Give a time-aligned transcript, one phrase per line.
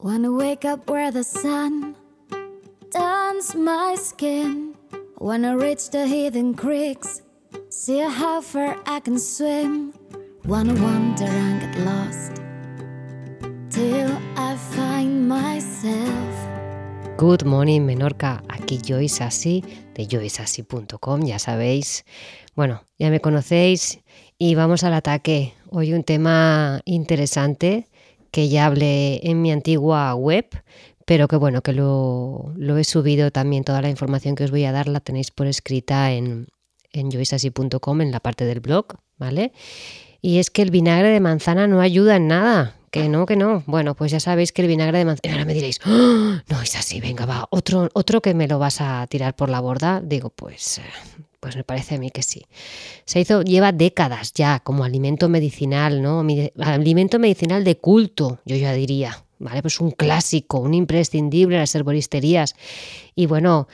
[0.00, 1.96] Wanna wake up where the sun
[2.92, 4.76] turns my skin.
[5.18, 7.22] Wanna reach the hidden creeks,
[7.68, 9.92] see how far I can swim.
[10.44, 12.40] Wanna wander and get lost
[13.70, 16.46] till I find myself.
[17.16, 22.04] Good morning Menorca, aquí Joyce Así de joyceasí.com, ya sabéis.
[22.54, 23.98] Bueno, ya me conocéis
[24.38, 25.54] y vamos al ataque.
[25.70, 27.88] Hoy un tema interesante
[28.30, 30.46] que ya hablé en mi antigua web,
[31.04, 34.64] pero que bueno, que lo, lo he subido también, toda la información que os voy
[34.64, 36.48] a dar la tenéis por escrita en,
[36.92, 38.86] en en la parte del blog,
[39.16, 39.52] ¿vale?
[40.20, 42.74] Y es que el vinagre de manzana no ayuda en nada.
[42.90, 43.62] Que no, que no.
[43.66, 45.34] Bueno, pues ya sabéis que el vinagre de manzana.
[45.34, 46.38] Ahora me diréis, ¡Oh!
[46.48, 49.60] no es así, venga, va, otro, otro que me lo vas a tirar por la
[49.60, 50.00] borda.
[50.02, 50.82] Digo, pues, eh,
[51.40, 52.46] pues me parece a mí que sí.
[53.04, 56.24] Se hizo, lleva décadas ya como alimento medicinal, ¿no?
[56.58, 59.24] Alimento medicinal de culto, yo ya diría.
[59.40, 59.62] ¿Vale?
[59.62, 62.56] Pues un clásico, un imprescindible en las herboristerías.
[63.14, 63.68] Y bueno,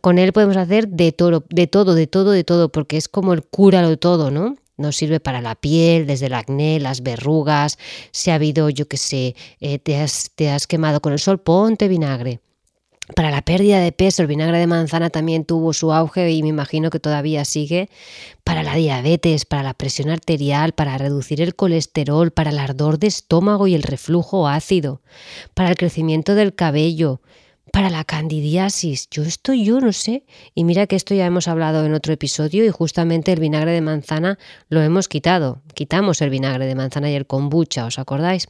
[0.00, 3.32] con él podemos hacer de todo, de todo, de todo, de todo, porque es como
[3.32, 4.54] el cúralo todo, ¿no?
[4.76, 7.78] Nos sirve para la piel, desde el acné, las verrugas.
[8.12, 11.40] Si ha habido, yo qué sé, eh, te, has, te has quemado con el sol,
[11.40, 12.38] ponte vinagre.
[13.14, 16.50] Para la pérdida de peso, el vinagre de manzana también tuvo su auge y me
[16.50, 17.88] imagino que todavía sigue.
[18.44, 23.06] Para la diabetes, para la presión arterial, para reducir el colesterol, para el ardor de
[23.06, 25.00] estómago y el reflujo ácido,
[25.54, 27.20] para el crecimiento del cabello,
[27.78, 29.06] para la candidiasis.
[29.08, 30.24] Yo esto yo no sé.
[30.52, 33.80] Y mira que esto ya hemos hablado en otro episodio y justamente el vinagre de
[33.80, 34.36] manzana
[34.68, 35.62] lo hemos quitado.
[35.74, 38.48] Quitamos el vinagre de manzana y el kombucha, ¿os acordáis?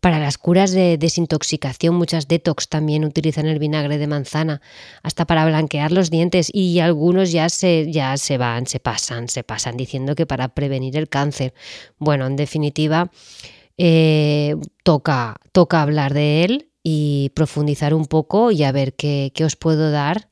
[0.00, 4.62] Para las curas de desintoxicación, muchas detox también utilizan el vinagre de manzana,
[5.02, 9.42] hasta para blanquear los dientes y algunos ya se, ya se van, se pasan, se
[9.42, 11.54] pasan diciendo que para prevenir el cáncer.
[11.98, 13.10] Bueno, en definitiva,
[13.78, 19.44] eh, toca, toca hablar de él y profundizar un poco y a ver qué, qué
[19.44, 20.28] os puedo dar.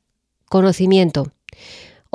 [0.47, 1.25] Conocimiento.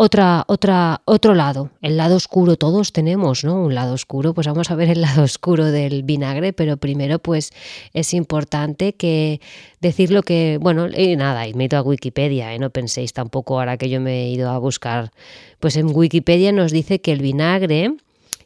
[0.00, 3.64] Otra, otra, otro lado, el lado oscuro, todos tenemos, ¿no?
[3.64, 7.50] Un lado oscuro, pues vamos a ver el lado oscuro del vinagre, pero primero pues
[7.92, 9.40] es importante que
[9.80, 12.60] decir lo que, bueno, y nada, y me he ido a Wikipedia, ¿eh?
[12.60, 15.10] no penséis tampoco ahora que yo me he ido a buscar,
[15.58, 17.96] pues en Wikipedia nos dice que el vinagre,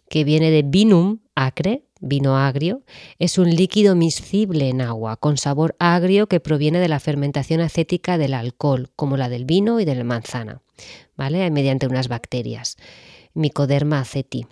[0.08, 2.82] que viene de vinum, acre, vino agrio,
[3.18, 8.18] es un líquido miscible en agua, con sabor agrio que proviene de la fermentación acética
[8.18, 10.60] del alcohol, como la del vino y de la manzana,
[11.16, 11.50] ¿vale?
[11.50, 12.76] mediante unas bacterias,
[13.32, 14.46] Mycoderma aceti.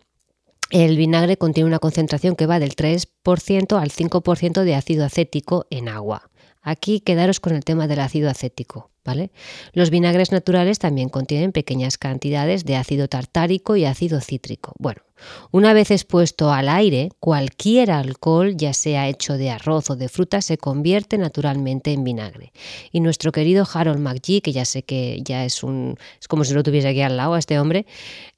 [0.70, 5.88] El vinagre contiene una concentración que va del 3% al 5% de ácido acético en
[5.88, 6.30] agua.
[6.62, 8.90] Aquí quedaros con el tema del ácido acético.
[9.04, 9.30] ¿vale?
[9.72, 14.74] Los vinagres naturales también contienen pequeñas cantidades de ácido tartárico y ácido cítrico.
[14.78, 15.02] Bueno,
[15.50, 20.40] una vez expuesto al aire, cualquier alcohol, ya sea hecho de arroz o de fruta,
[20.42, 22.52] se convierte naturalmente en vinagre.
[22.92, 26.54] Y nuestro querido Harold McGee, que ya sé que ya es un es como si
[26.54, 27.86] lo tuviese aquí al lado a este hombre,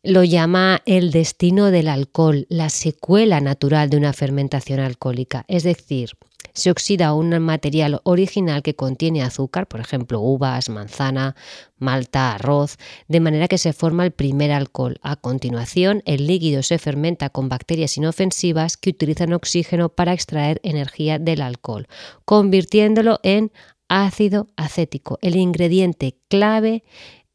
[0.02, 6.10] lo llama el destino del alcohol, la secuela natural de una fermentación alcohólica, es decir,
[6.54, 11.36] se oxida un material original que contiene azúcar, por ejemplo, uvas, manzana,
[11.78, 12.76] malta, arroz,
[13.08, 14.98] de manera que se forma el primer alcohol.
[15.02, 21.18] A continuación, el líquido se fermenta con bacterias inofensivas que utilizan oxígeno para extraer energía
[21.18, 21.86] del alcohol,
[22.24, 23.52] convirtiéndolo en
[23.88, 26.84] ácido acético, el ingrediente clave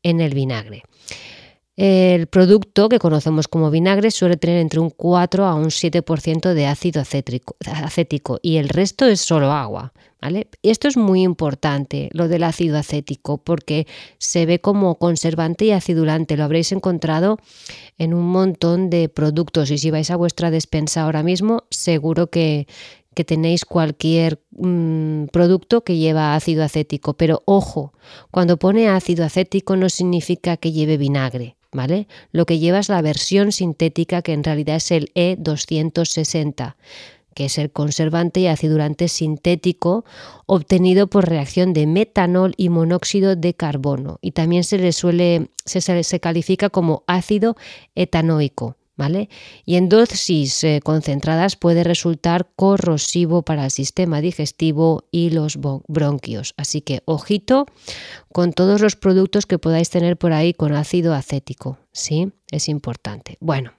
[0.01, 0.83] en el vinagre.
[1.77, 6.65] El producto que conocemos como vinagre suele tener entre un 4 a un 7% de
[6.65, 9.93] ácido acético y el resto es solo agua.
[10.19, 10.47] ¿vale?
[10.63, 13.85] Esto es muy importante, lo del ácido acético, porque
[14.17, 16.35] se ve como conservante y acidulante.
[16.35, 17.37] Lo habréis encontrado
[17.99, 22.67] en un montón de productos y si vais a vuestra despensa ahora mismo, seguro que,
[23.13, 27.15] que tenéis cualquier mm, producto que lleva ácido acético.
[27.15, 27.93] Pero ojo,
[28.31, 31.56] cuando pone ácido acético no significa que lleve vinagre.
[32.31, 36.75] Lo que lleva es la versión sintética que en realidad es el E260
[37.37, 40.05] que es el conservante y acidulante sintético
[40.47, 44.17] obtenido por reacción de metanol y monóxido de carbono.
[44.23, 47.55] Y también se le suele, se, se califica como ácido
[47.93, 48.75] etanoico.
[48.97, 49.29] ¿Vale?
[49.65, 55.57] Y en dosis eh, concentradas puede resultar corrosivo para el sistema digestivo y los
[55.87, 56.53] bronquios.
[56.57, 57.67] Así que ojito
[58.33, 62.31] con todos los productos que podáis tener por ahí con ácido acético, ¿sí?
[62.51, 63.37] Es importante.
[63.39, 63.73] Bueno,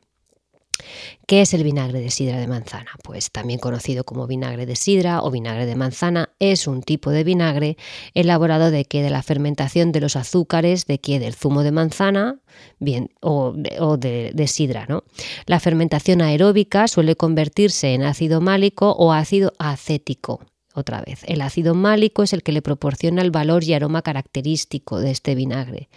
[1.26, 2.90] ¿Qué es el vinagre de sidra de manzana?
[3.02, 7.24] Pues también conocido como vinagre de sidra o vinagre de manzana, es un tipo de
[7.24, 7.76] vinagre
[8.14, 12.38] elaborado de que de la fermentación de los azúcares de que del zumo de manzana
[12.78, 14.86] bien, o, de, de, sidra.
[14.88, 15.04] ¿no?
[15.46, 20.40] La fermentación aeróbica suele convertirse en ácido málico o ácido acético
[20.78, 21.20] otra vez.
[21.26, 25.34] El ácido málico es el que le proporciona el valor y aroma característico de este
[25.34, 25.88] vinagre.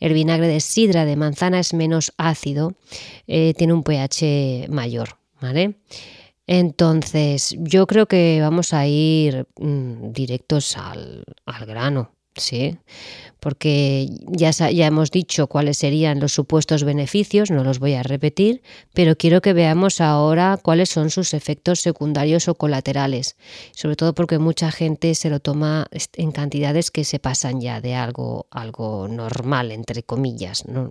[0.00, 2.74] El vinagre de sidra de manzana es menos ácido,
[3.26, 5.76] eh, tiene un pH mayor, ¿vale?
[6.46, 12.15] Entonces, yo creo que vamos a ir mm, directos al, al grano.
[12.36, 12.76] Sí,
[13.40, 18.62] porque ya, ya hemos dicho cuáles serían los supuestos beneficios, no los voy a repetir,
[18.92, 23.36] pero quiero que veamos ahora cuáles son sus efectos secundarios o colaterales,
[23.72, 27.94] sobre todo porque mucha gente se lo toma en cantidades que se pasan ya de
[27.94, 30.66] algo, algo normal, entre comillas.
[30.66, 30.90] ¿no?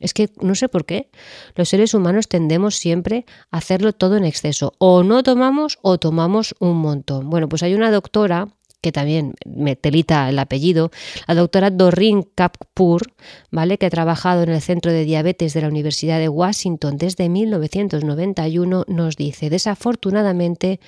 [0.00, 1.08] Es que no sé por qué
[1.54, 4.74] los seres humanos tendemos siempre a hacerlo todo en exceso.
[4.78, 7.30] O no tomamos o tomamos un montón.
[7.30, 8.48] Bueno, pues hay una doctora
[8.80, 10.90] que también me telita el apellido,
[11.26, 13.12] la doctora Doreen Kapur,
[13.50, 13.78] ¿vale?
[13.78, 18.84] que ha trabajado en el Centro de Diabetes de la Universidad de Washington desde 1991,
[18.86, 20.80] nos dice, desafortunadamente,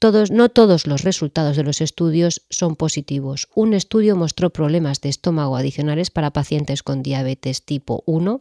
[0.00, 3.48] todos, no todos los resultados de los estudios son positivos.
[3.54, 8.40] Un estudio mostró problemas de estómago adicionales para pacientes con diabetes tipo 1.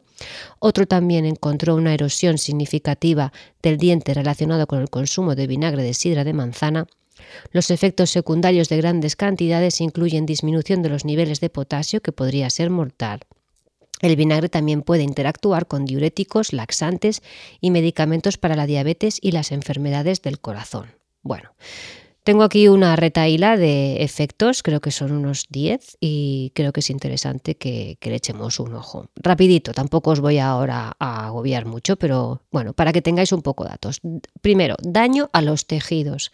[0.60, 5.94] Otro también encontró una erosión significativa del diente relacionado con el consumo de vinagre de
[5.94, 6.88] sidra de manzana
[7.52, 12.50] los efectos secundarios de grandes cantidades incluyen disminución de los niveles de potasio, que podría
[12.50, 13.22] ser mortal.
[14.02, 17.22] El vinagre también puede interactuar con diuréticos, laxantes
[17.60, 20.94] y medicamentos para la diabetes y las enfermedades del corazón.
[21.22, 21.52] Bueno,
[22.24, 26.90] tengo aquí una retaíla de efectos, creo que son unos 10 y creo que es
[26.90, 29.10] interesante que, le echemos un ojo.
[29.16, 33.64] Rapidito, tampoco os voy ahora a agobiar mucho, pero bueno, para que tengáis un poco
[33.66, 34.02] datos.
[34.42, 36.32] Primero, daño a los tejidos.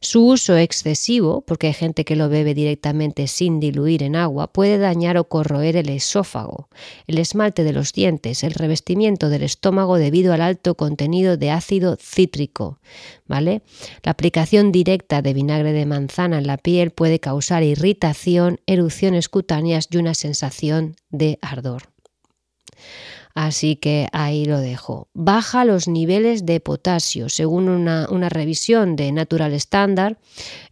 [0.00, 4.78] Su uso excesivo, porque hay gente que lo bebe directamente sin diluir en agua, puede
[4.78, 6.68] dañar o corroer el esófago,
[7.06, 11.96] el esmalte de los dientes, el revestimiento del estómago debido al alto contenido de ácido
[11.96, 12.78] cítrico.
[13.30, 13.62] ¿Vale?
[14.02, 19.86] La aplicación directa de vinagre de manzana en la piel puede causar irritación, erupciones cutáneas
[19.88, 21.84] y una sensación de ardor.
[23.34, 25.08] Así que ahí lo dejo.
[25.14, 27.28] Baja los niveles de potasio.
[27.28, 30.16] Según una, revisión de Natural Standard,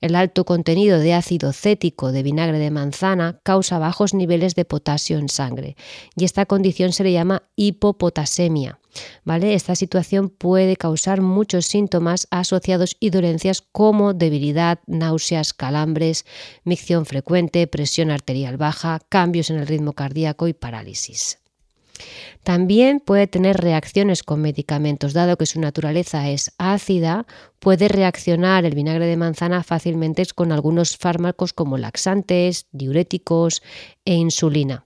[0.00, 5.18] el alto contenido de ácido cético de vinagre de manzana causa bajos niveles de potasio
[5.18, 5.76] en sangre
[6.16, 8.78] y esta condición se le llama hipopotasemia.
[9.24, 9.54] ¿Vale?
[9.54, 16.24] Esta situación puede causar muchos síntomas asociados y dolencias como debilidad, náuseas, calambres,
[16.64, 21.38] micción frecuente, presión arterial baja, cambios en el ritmo cardíaco y parálisis.
[22.42, 27.26] También puede tener reacciones con medicamentos, dado que su naturaleza es ácida,
[27.58, 33.62] puede reaccionar el vinagre de manzana fácilmente con algunos fármacos como laxantes, diuréticos
[34.04, 34.84] e insulina.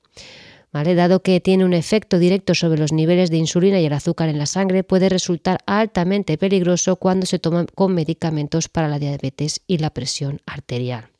[0.72, 4.38] Dado que tiene un efecto directo sobre los niveles de insulina y el azúcar en
[4.38, 9.78] la sangre, puede resultar altamente peligroso cuando se toman con medicamentos para la diabetes y
[9.78, 11.11] la presión arterial.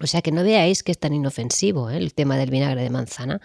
[0.00, 1.96] O sea que no veáis que es tan inofensivo ¿eh?
[1.96, 3.40] el tema del vinagre de manzana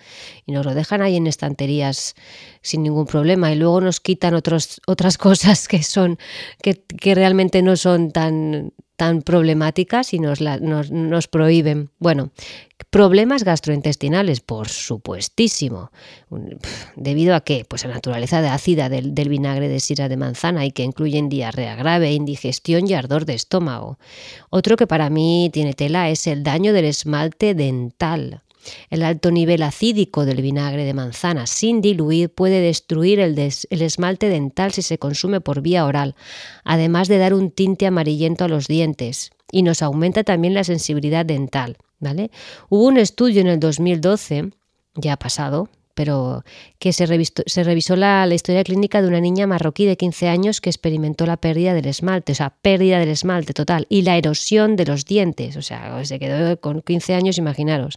[0.46, 2.16] y nos lo dejan ahí en estanterías
[2.62, 6.18] sin ningún problema y luego nos quitan otros, otras cosas que son
[6.62, 11.90] que, que realmente no son tan, tan problemáticas y nos, nos, prohíben.
[12.00, 12.32] Bueno,
[12.90, 15.92] problemas gastrointestinales, por supuestísimo.
[16.96, 17.66] ¿Debido a qué?
[17.68, 21.30] Pues a la naturaleza de ácida del, vinagre de sira de manzana y que incluyen
[21.30, 24.00] diarrea grave, indigestión y ardor de estómago.
[24.50, 28.42] Otro que para mí tiene tela es el daño del esmalte dental.
[28.90, 34.74] El alto nivel acídico del vinagre de manzana sin diluir puede destruir el, esmalte dental
[34.74, 36.16] si se consume por vía oral,
[36.66, 41.26] además de dar un tinte amarillento a los dientes y nos aumenta también la sensibilidad
[41.26, 41.78] dental.
[42.00, 42.32] ¿Vale?
[42.70, 44.52] Hubo un estudio en el 2012,
[44.96, 46.46] ya pasado, pero
[46.80, 51.26] que se, revisó la, historia clínica de una niña marroquí de 15 años que experimentó
[51.26, 55.04] la pérdida del esmalte, o sea, pérdida del esmalte total, y la erosión de los
[55.04, 57.96] dientes, o sea, se quedó con 15 años, imaginaros.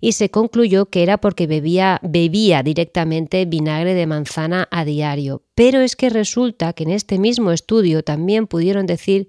[0.00, 5.42] Y se concluyó que era porque bebía directamente vinagre de manzana a diario.
[5.56, 9.28] Pero es que resulta que en este mismo estudio también pudieron decir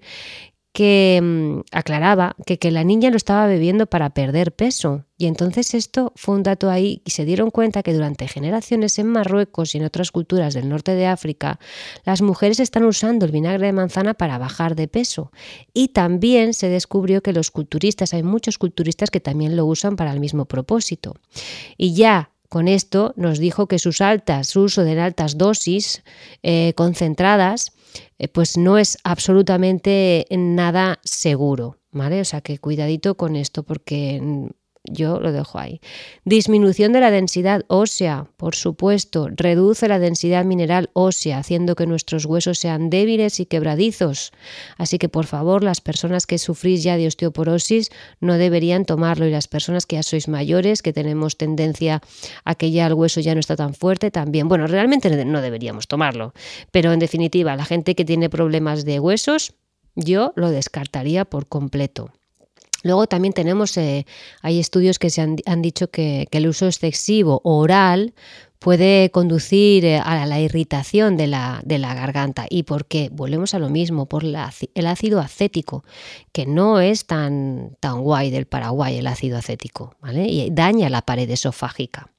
[0.74, 5.06] que mm, aclaraba que, que, la niña lo estaba bebiendo para perder peso.
[5.20, 9.08] Y entonces esto fue un dato ahí y se dieron cuenta que durante generaciones en
[9.08, 11.60] Marruecos y en otras culturas del norte de África,
[12.04, 15.32] las mujeres están usando el vinagre de manzana para bajar de peso.
[15.74, 20.12] Y también se descubrió que los culturistas, hay muchos culturistas que también lo usan para
[20.12, 21.14] el mismo propósito.
[21.78, 26.04] Y ya con esto nos dijo que sus altas, su uso de altas dosis
[26.42, 27.74] eh, concentradas,
[28.34, 32.22] pues no es absolutamente nada seguro, ¿vale?
[32.22, 34.50] O sea que cuidadito con esto porque
[34.84, 35.80] yo lo dejo ahí.
[36.26, 42.26] Disminución de la densidad ósea, por supuesto, reduce la densidad mineral ósea, haciendo que nuestros
[42.26, 44.32] huesos sean débiles y quebradizos.
[44.78, 49.32] Así que por favor, las personas que sufrís ya de osteoporosis no deberían tomarlo y
[49.32, 52.02] las personas que ya sois mayores, que tenemos tendencia
[52.44, 54.50] a que ya el hueso ya no está tan fuerte, también.
[54.50, 56.34] Bueno, realmente no deberíamos tomarlo,
[56.72, 59.54] pero en definitiva, la gente que tiene problemas de huesos,
[59.96, 62.12] yo lo descartaría por completo.
[62.84, 64.06] Luego también tenemos, eh,
[64.42, 68.14] hay estudios que se han, dicho que, el uso excesivo oral
[68.60, 72.46] puede conducir eh, a la irritación de la, de la, garganta.
[72.50, 73.10] ¿Y por qué?
[73.12, 75.84] Volvemos a lo mismo, por el ácido acético,
[76.32, 80.28] que no es tan, tan guay del Paraguay el ácido acético, ¿vale?
[80.28, 82.10] Y daña la pared esofágica.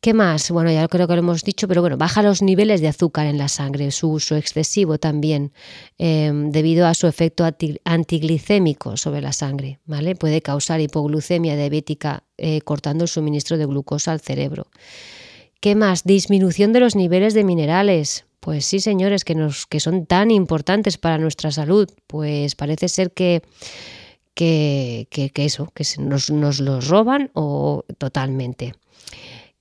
[0.00, 0.50] ¿Qué más?
[0.50, 3.38] Bueno, ya creo que lo hemos dicho, pero bueno, baja los niveles de azúcar en
[3.38, 5.52] la sangre, su uso excesivo también,
[5.98, 7.44] em, debido a su efecto
[7.84, 10.14] antiglicémico sobre la sangre, ¿vale?
[10.14, 14.68] Puede causar hipoglucemia diabética eh, cortando el suministro de glucosa al cerebro.
[15.60, 16.04] ¿Qué más?
[16.04, 18.26] Disminución de los niveles de minerales.
[18.40, 21.88] Pues sí, señores, que, nos, que son tan importantes para nuestra salud.
[22.06, 23.42] Pues parece ser que,
[24.34, 28.74] que, eso, que nos, nos los roban o totalmente.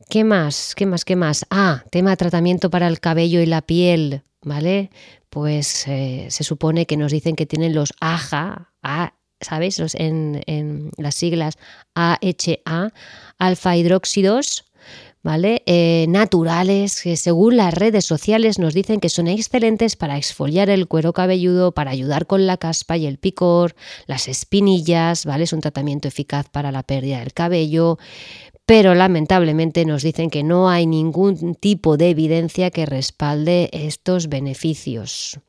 [0.09, 0.75] ¿Qué más?
[0.75, 1.03] ¿Qué más?
[1.03, 1.45] ¿Qué más?
[1.49, 4.91] Ah, tema tratamiento para el cabello y la piel, ¿vale?
[5.29, 8.71] Pues eh, se supone que nos dicen que tienen los AHA,
[9.41, 9.79] ¿sabéis?
[9.95, 11.57] en, en, las siglas
[11.95, 12.93] AHA,
[13.39, 14.65] alfa hidróxidos,
[15.25, 15.63] ¿vale?
[15.65, 20.87] Eh, naturales, que según las redes sociales nos dicen que son excelentes para exfoliar el
[20.87, 25.45] cuero cabelludo, para ayudar con la caspa y el picor, las espinillas, ¿vale?
[25.45, 27.97] Es un tratamiento eficaz para la pérdida del cabello
[28.65, 35.39] pero lamentablemente nos dicen que no hay ningún tipo de evidencia que respalde estos beneficios.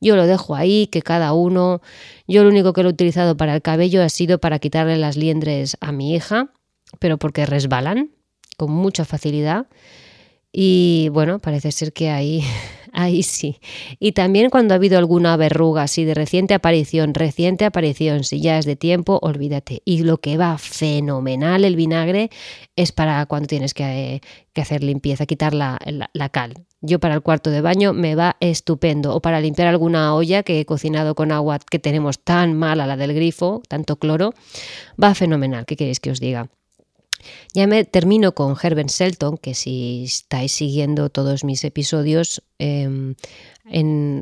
[0.00, 1.80] Yo lo dejo ahí, que cada uno,
[2.26, 5.16] yo lo único que lo he utilizado para el cabello ha sido para quitarle las
[5.16, 6.52] liendres a mi hija,
[6.98, 8.10] pero porque resbalan
[8.56, 9.66] con mucha facilidad.
[10.52, 12.42] Y bueno, parece ser que ahí
[12.96, 13.58] Ahí sí.
[13.98, 18.56] Y también cuando ha habido alguna verruga así de reciente aparición, reciente aparición, si ya
[18.56, 19.82] es de tiempo, olvídate.
[19.84, 22.30] Y lo que va fenomenal el vinagre
[22.76, 24.20] es para cuando tienes que,
[24.54, 25.76] hacer limpieza, quitar la,
[26.12, 26.54] la, cal.
[26.80, 29.16] Yo para el cuarto de baño me va estupendo.
[29.16, 32.96] O para limpiar alguna olla que he cocinado con agua que tenemos tan mala, la
[32.96, 34.34] del grifo, tanto cloro,
[35.02, 35.66] va fenomenal.
[35.66, 36.48] ¿Qué queréis que os diga?
[37.52, 43.14] Ya me termino con Herbert Selton, que si estáis siguiendo todos mis episodios, em,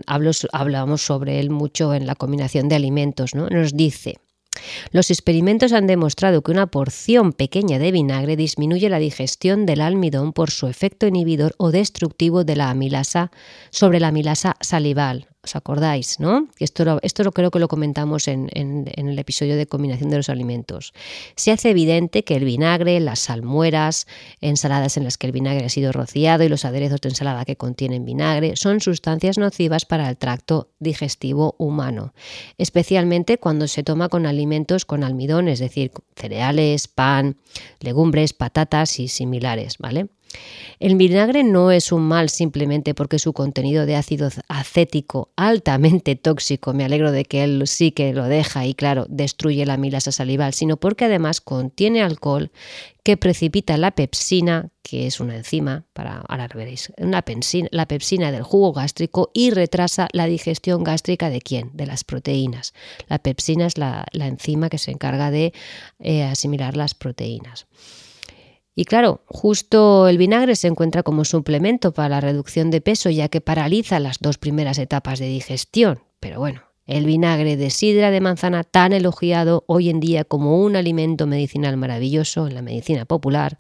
[0.06, 3.34] hablamos sobre él mucho en la combinación de alimentos.
[3.34, 3.48] ¿no?
[3.48, 4.18] Nos dice,
[4.90, 10.32] los experimentos han demostrado que una porción pequeña de vinagre disminuye la digestión del almidón
[10.32, 13.30] por su efecto inhibidor o destructivo de la amilasa
[13.70, 15.31] sobre la amilasa salival.
[15.44, 16.20] ¿Os acordáis?
[16.20, 16.46] ¿no?
[16.60, 20.28] Esto, lo, esto lo creo que lo comentamos en, el episodio de combinación de los
[20.28, 20.92] alimentos.
[21.34, 24.06] Se hace evidente que el vinagre, las salmueras,
[24.40, 27.56] ensaladas en las que el vinagre ha sido rociado y los aderezos de ensalada que
[27.56, 32.14] contienen vinagre son sustancias nocivas para el tracto digestivo humano,
[32.56, 37.36] especialmente cuando se toma con alimentos con almidón, es decir, cereales, pan,
[37.80, 40.06] legumbres, patatas y similares, ¿vale?
[40.82, 46.72] El vinagre no es un mal simplemente porque su contenido de ácido acético altamente tóxico,
[46.72, 50.54] me alegro de que él sí que lo deja y claro, destruye la milasa salival,
[50.54, 52.50] sino porque además contiene alcohol
[53.04, 58.72] que precipita la pepsina, que es una enzima, para ahora veréis, la pepsina del jugo
[58.72, 61.70] gástrico y retrasa la digestión gástrica de quién?
[61.74, 62.74] De las proteínas.
[63.08, 65.52] La pepsina es la, enzima que se encarga de
[66.00, 67.66] eh, asimilar las proteínas.
[68.74, 73.28] Y claro, justo el vinagre se encuentra como suplemento para la reducción de peso ya
[73.28, 76.00] que paraliza las dos primeras etapas de digestión.
[76.20, 80.76] Pero bueno, el vinagre de sidra de manzana tan elogiado hoy en día como un
[80.76, 83.58] alimento medicinal maravilloso en la medicina popular,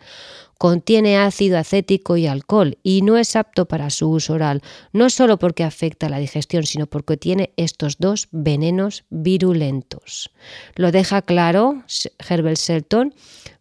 [0.58, 5.38] contiene ácido acético y alcohol y no es apto para su uso oral, no solo
[5.38, 10.30] porque afecta la digestión, sino porque tiene estos dos venenos virulentos.
[10.74, 11.82] Lo deja claro
[12.28, 13.14] Herbert Shelton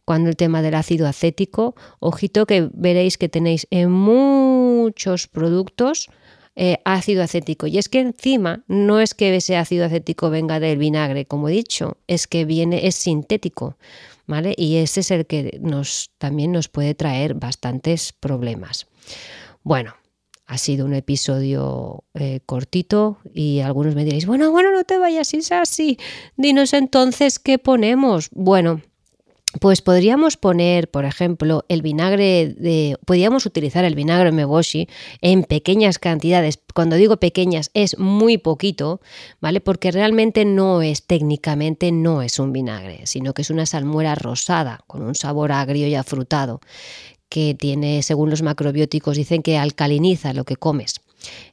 [0.05, 6.09] cuando el tema del ácido acético, ojito que veréis que tenéis en muchos productos
[6.55, 7.65] eh, ácido acético.
[7.67, 11.53] Y es que encima no es que ese ácido acético venga del vinagre, como he
[11.53, 13.77] dicho, es que viene, es sintético.
[14.27, 14.53] ¿Vale?
[14.57, 18.87] Y ese es el que nos, también nos puede traer bastantes problemas.
[19.63, 19.95] Bueno,
[20.45, 25.33] ha sido un episodio eh, cortito y algunos me diréis, bueno, bueno, no te vayas,
[25.33, 25.97] es así.
[26.35, 28.29] Dinos entonces qué ponemos.
[28.31, 28.81] Bueno,
[29.59, 32.97] pues podríamos poner, por ejemplo, el vinagre de.
[33.05, 34.87] Podríamos utilizar el vinagre meboshi
[35.21, 36.59] en pequeñas cantidades.
[36.73, 39.01] Cuando digo pequeñas, es muy poquito,
[39.41, 39.59] ¿vale?
[39.59, 44.79] Porque realmente no es, técnicamente, no es un vinagre, sino que es una salmuera rosada,
[44.87, 46.61] con un sabor agrio y afrutado,
[47.27, 51.01] que tiene, según los macrobióticos, dicen que alcaliniza lo que comes.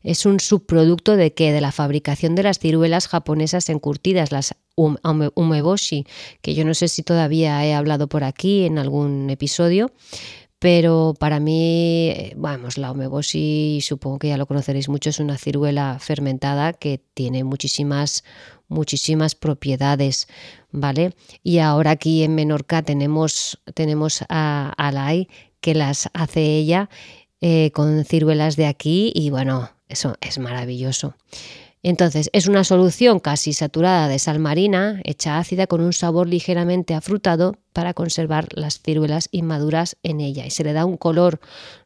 [0.02, 6.06] Es un subproducto de que de la fabricación de las ciruelas japonesas encurtidas, las umeboshi,
[6.40, 9.90] que yo no sé si todavía he hablado por aquí en algún episodio,
[10.60, 15.98] pero para mí, vamos, la umeboshi, supongo que ya lo conoceréis mucho, es una ciruela
[16.00, 18.24] fermentada que tiene muchísimas
[18.68, 20.28] muchísimas propiedades,
[20.70, 21.14] ¿vale?
[21.42, 25.28] Y ahora aquí en Menorca tenemos, tenemos a Alay
[25.60, 26.88] que las hace ella
[27.40, 31.14] eh, con ciruelas de aquí y bueno, eso es maravilloso.
[31.82, 36.94] Entonces, es una solución casi saturada de sal marina, hecha ácida con un sabor ligeramente
[36.94, 40.44] afrutado para conservar las ciruelas inmaduras en ella.
[40.44, 41.40] Y se le da un color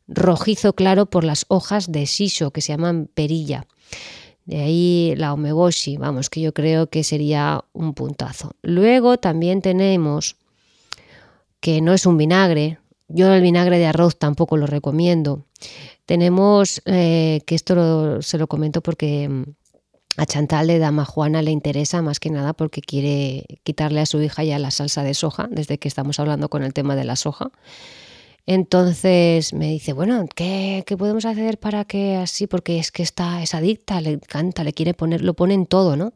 [0.09, 3.66] rojizo claro por las hojas de shiso que se llaman perilla.
[4.47, 8.56] De ahí la omeboshi, vamos, que yo creo que sería un puntazo.
[8.62, 10.37] Luego también tenemos
[11.61, 12.78] que no es un vinagre,
[13.12, 15.47] yo el vinagre de arroz tampoco lo recomiendo.
[16.07, 19.45] Tenemos, eh, que esto se lo comento porque mm,
[20.16, 24.21] a Chantal de Dama Juana le interesa más que nada porque quiere quitarle a su
[24.21, 27.16] hija ya la salsa de soja, desde que estamos hablando con el tema de la
[27.16, 27.50] soja.
[28.45, 32.49] Entonces me dice, bueno, ¿qué, ¿qué, podemos hacer para que así?
[32.49, 35.97] Porque es que está, es adicta, le encanta, le quiere poner, lo pone en todo,
[35.97, 36.12] ¿no?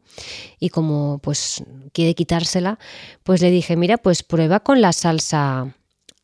[0.59, 1.63] Y como pues
[1.93, 2.79] quiere quitársela,
[3.23, 5.76] pues le dije, mira, pues prueba con la salsa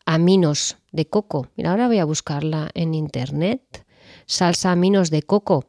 [0.05, 1.47] aminos de coco.
[1.55, 3.85] Mira, ahora voy a buscarla en internet.
[4.25, 5.65] Salsa aminos de coco.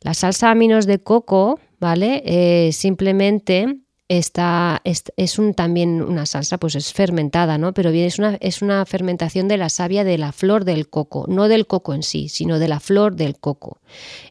[0.00, 2.22] La salsa aminos de coco, ¿vale?
[2.24, 7.72] Eh, simplemente está, es, un, también una salsa, pues es fermentada, ¿no?
[7.72, 11.26] Pero bien, es una, es una fermentación de la savia de la flor del coco,
[11.28, 13.78] no del coco en sí, sino de la flor del coco.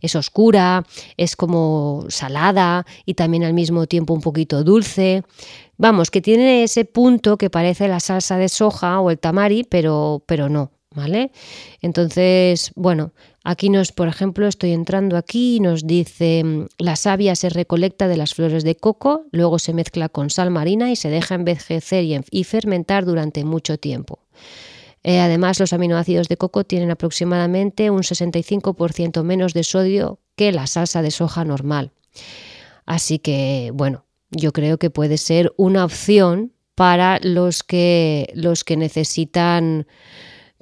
[0.02, 0.84] Es oscura,
[1.16, 5.24] es como salada y también al mismo tiempo un poquito dulce.
[5.82, 10.22] Vamos, que tiene ese punto que parece la salsa de soja o el tamari, pero,
[10.26, 11.32] pero no, ¿vale?
[11.82, 13.14] Entonces, bueno,
[13.46, 18.10] aquí nos, por ejemplo, estoy entrando aquí y nos dice, mm, la savia se recolecta
[18.10, 22.04] de las flores de coco, luego se mezcla con sal marina y se deja envejecer
[22.30, 24.20] y, fermentar durante mucho tiempo.
[25.04, 30.68] Eh, además, los aminoácidos de coco tienen aproximadamente un 65% menos de sodio que la
[30.68, 31.94] salsa de soja normal.
[32.86, 38.78] Así que, bueno, yo creo que puede ser una opción para los que, los que
[38.78, 39.88] necesitan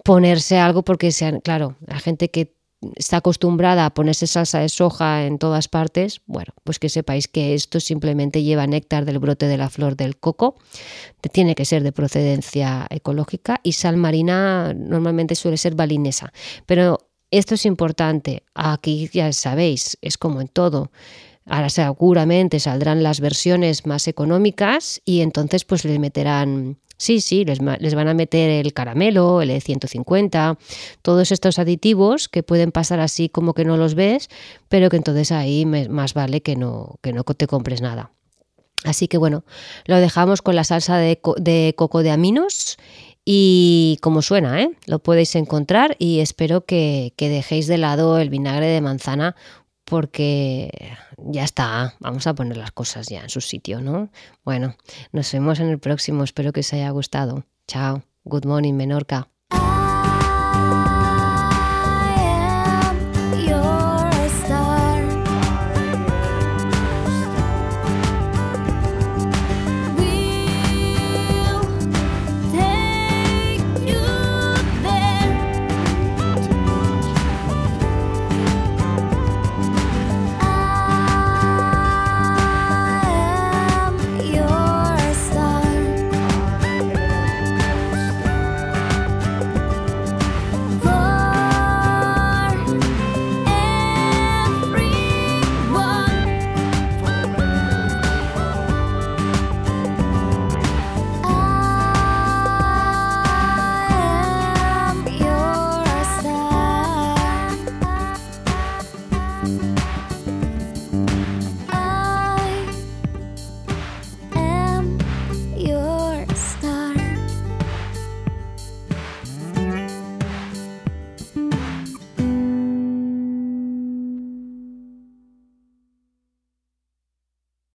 [0.03, 2.56] ponerse algo porque sean, claro, la gente que
[2.95, 7.53] está acostumbrada a ponerse salsa de soja en todas partes, bueno, pues que sepáis que
[7.53, 10.56] esto simplemente lleva néctar del brote de la flor del coco,
[11.32, 16.32] tiene que ser de procedencia ecológica y sal marina normalmente suele ser balinesa,
[16.65, 20.91] pero esto es importante, aquí ya sabéis, es como en todo,
[21.47, 27.60] Ahora seguramente saldrán las versiones más económicas y entonces pues les meterán, sí, sí, les,
[27.62, 30.57] les van a meter el caramelo, el E150,
[31.01, 34.29] todos estos aditivos que pueden pasar así como que no los ves,
[34.67, 38.12] pero que entonces ahí más vale que no, que no te compres nada.
[38.83, 39.43] Así que bueno,
[39.86, 42.77] lo dejamos con la salsa de, de coco de aminos
[43.23, 44.71] y como suena, ¿eh?
[44.86, 49.36] lo podéis encontrar y espero que dejéis de lado el vinagre de manzana
[49.88, 50.69] porque
[51.17, 54.10] ya está, vamos a poner las cosas ya en su sitio, ¿no?
[54.43, 54.75] Bueno,
[55.12, 57.45] nos vemos en el próximo, espero que os haya gustado.
[57.67, 59.27] Chao, good morning Menorca.